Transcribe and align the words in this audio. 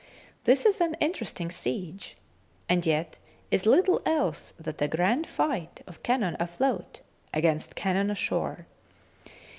This 0.45 0.65
is 0.65 0.81
an 0.81 0.95
inter 0.99 1.25
esting 1.25 1.51
siege, 1.53 2.17
and 2.67 2.87
yet 2.87 3.17
is 3.51 3.67
little 3.67 4.01
else 4.03 4.51
than 4.59 4.73
a 4.79 4.87
grand 4.87 5.27
fight 5.27 5.83
of 5.85 6.01
cannon 6.01 6.35
afloat 6.39 7.01
against 7.35 7.75
cannon 7.75 8.09
ashore. 8.09 8.65